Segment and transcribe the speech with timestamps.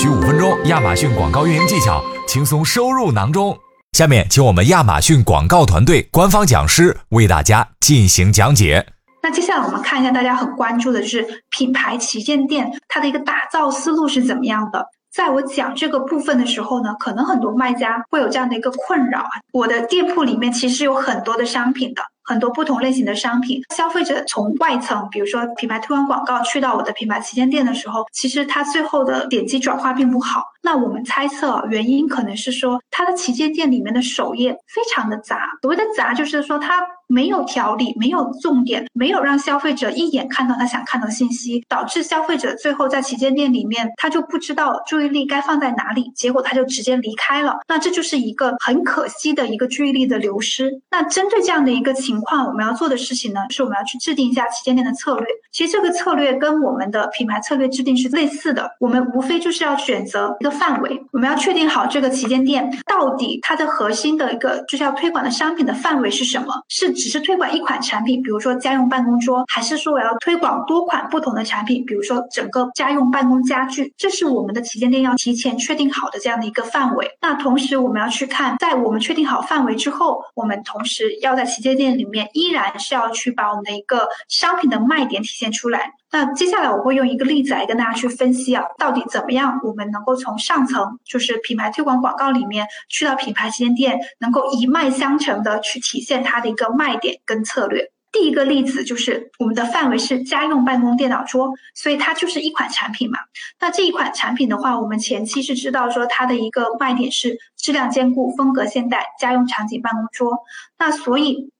[0.00, 3.54] 需五分钟，亚马逊广告运营技巧轻松收入囊中。
[3.92, 8.86] 下面，请我们亚马逊广告团队官方讲师为大家进行讲解。
[9.22, 14.86] 那接下来我们看一下大家很关注的就是品牌旗舰店它的一个打造思路是怎么样的。
[15.14, 22.00] 在我讲这个部分的时候呢，可能很多卖家会有这样的一个困扰啊，我的店铺里面其实有很多的商品的。
[22.30, 30.44] 很多不同类型的商品，消费者从外层，比如说品牌推广广告去到我的品牌旗舰店的时候，其实它最后的点击转化并不好。
[30.62, 35.40] 那我们猜测原因可能是说，它的旗舰店里面的首页非常的杂。
[35.62, 47.56] 所谓的杂，就是说它没有条理，没有重点，没有让消费者一眼看到他想看的信息，导致消费者最后在旗舰店里面他就不知道注意力该放在哪里，结果他就直接离开了。
[47.66, 50.70] 那这就是一个很可惜的一个注意力的流失。
[50.90, 55.26] 那针对这样的一个情，况我们要做的事情呢，是我们要去制定一下旗舰店的策略。
[55.52, 58.70] 其实这个策略跟我们的品牌策略制定是类似的。
[58.78, 66.54] 我们无非就是要选择一个范围，我们要确定好这个旗舰店到底它的核心的一个就是要推广的商品的范围是什么？
[66.68, 73.92] 是只是推广一款产品，比如说家用办公桌，还是说我要推广多款不同的产品，比如说整个家用办公家具？
[73.96, 77.10] 这是我们的旗舰店要提前确定好的这样的一个范围。
[77.20, 82.10] 那同时我们要去看，在我们确定好范围之后，我们同时要在旗舰店里。
[82.10, 85.92] 面依然是要去把我们的一个商品的卖点体现出来。
[86.10, 97.92] 那接下来我会用一个例子来跟大家去分析啊，到底怎么样我们能够从上层就是品牌推广广告里面去到品牌旗舰店，能够一脉相承的去体现它的一个卖点跟策略。
[98.10, 103.20] 第一个例子就是我们的范围是家用办公电脑桌，所以它就是一款产品嘛。
[103.60, 110.40] 那这一款产品的话，我们前期是知道说它的一个卖点是质量坚固、风格现代、家用场景办公桌。
[110.76, 111.52] 那所以。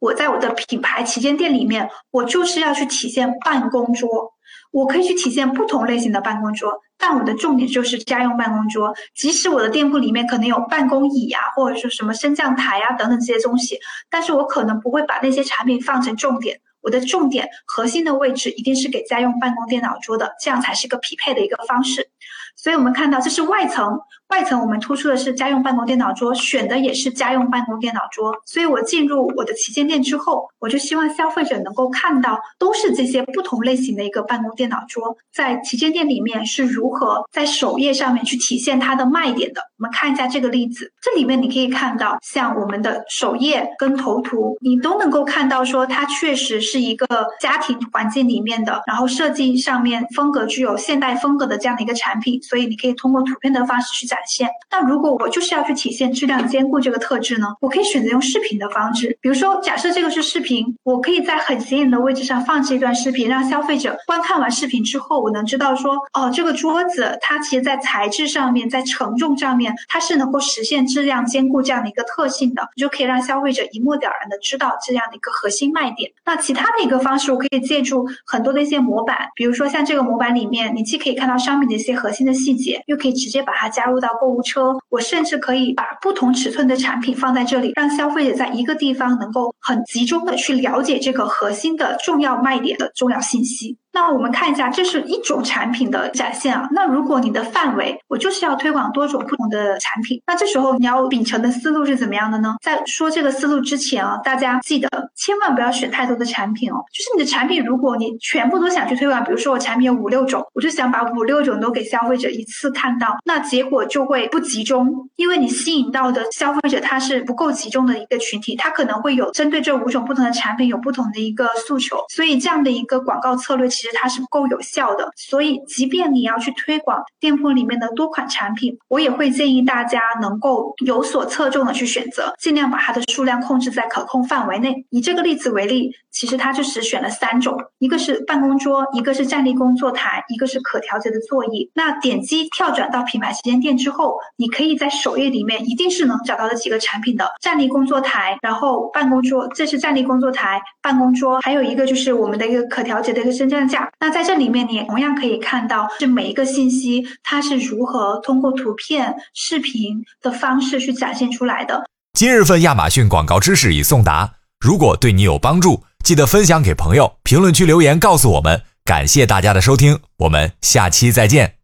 [0.00, 4.32] 我在我的品牌旗舰店里面，我就是要去体现办公桌，
[4.72, 8.94] 我可以去体现不同类型的办公桌，但我的重点就是家用办公桌。
[9.14, 16.60] 即使我的店铺里面可能有办公椅啊，或者说什么升降台啊等等这些东西，但是我可能不会把那些产品放成重点。
[16.80, 22.08] 我的重点核心的位置一定是给家用办公电脑桌的，这样才是个匹配的一个方式。
[22.56, 24.00] 所以我们看到这是外层。
[24.30, 28.32] 外层我们突出的是家用办公电脑桌，选的也是家用办公电脑桌。
[28.46, 39.60] 所以我进入我的旗舰店之后，我就希望消费者能够看到都是这些不同类型的一个办公电脑桌，在旗舰店里面是如何在首页上面去体现它的卖点的。
[39.78, 47.06] 我们看一下这个例子，这里面你可以看到，像我们的首页跟头图，你都能够看到说它确实是一个
[47.40, 54.19] 家庭环境里面的，然后设计上面风格具有现代风格的这样的一个产品，所以你可以通过图片的方式去展。
[54.20, 54.50] 展现。
[54.70, 57.46] 那如果我就是要去体现质量兼顾这个特质呢？
[57.60, 76.10] 我可以选择用视频的方式，比如说，假设这个是视频，我可以在很显眼的位置上放置一段视频，让消费者观看完视频之后，我能知道说，哦，这个桌子它其实在材质上面，在承重上面，它是能够实现质量兼顾这样的一个特性的，就可以让消费者一目了然的知道这样的一个核心卖点。
[76.26, 84.09] 那其他的一个方式，我可以借助很多的一些模板，比如说像这个模板里面，你既可以看到商品的一些核心的细节，又可以直接把它加入到。
[84.14, 93.76] 购物车，我甚至可以把不同尺寸的产品放在这里，让消费者在一个地方能够很集中的去了解这个核心的重要卖点的重要信息。
[93.92, 96.68] 那我们看一下，这是一种产品的展现啊。
[96.70, 102.54] 那如果你的范围，我就是要推广多种不同的产品，那这时候你要秉承的思路是怎么样的呢？
[102.62, 106.76] 在说这个思路之前啊，大家记得千万不要选太多的产品哦。
[106.92, 123.68] 就是你的产品，如果你全部都想去推广，比如说我产品有五六种，我就想把五六种都给消费者一次看到，那结果就会不集中，因为你吸引到的消费者他是不够集中的一个群体，他可能会有针对这五种不同的产品有不同的一个诉求，所以这样的一个广告策略。
[123.80, 134.84] 其实它是不够有效的，所以即便你要去推广店铺里面的多款产品，我也会建议大家能够有所侧重的去选择，尽量把它的数量控制在可控范围内。
[134.90, 141.70] 以这个例子为例，其实它就只选了三种，一个是办公桌，一个是站立工作台，一个是可调节的座椅。
[141.72, 153.66] 那点击跳转到品牌旗舰店之后，你可以在首页里面一定是能找到这几个产品的：站立工作台，然后办公桌，这是站立工作台、办公桌，还有一个就是我们的一个可调节的一个升降
[154.00, 161.84] 那在这里面，你也同样可以看到，是每一个信息它是如何通过图片、视频的方式去展现出来的。
[162.12, 168.62] 今日份亚马逊广告知识已送达，如果对你有帮助，记得分享给朋友，评论区留言告诉我们。
[168.84, 171.59] 感谢大家的收听，我们下期再见。